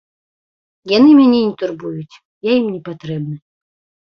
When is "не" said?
1.47-1.51, 2.73-2.81